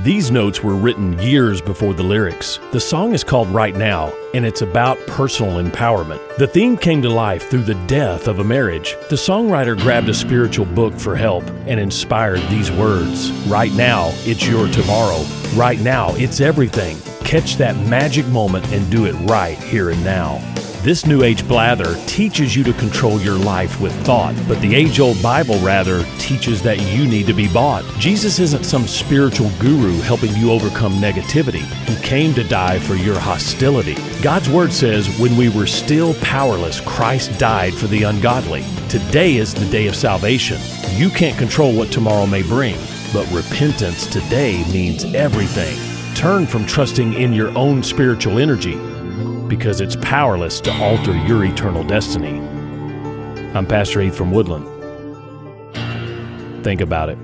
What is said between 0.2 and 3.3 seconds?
notes were written years before the lyrics. The song is